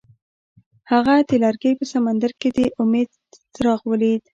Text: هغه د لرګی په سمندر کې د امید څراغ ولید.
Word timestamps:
هغه 0.91 1.15
د 1.29 1.31
لرګی 1.43 1.73
په 1.79 1.85
سمندر 1.93 2.31
کې 2.39 2.49
د 2.57 2.59
امید 2.81 3.09
څراغ 3.55 3.81
ولید. 3.91 4.23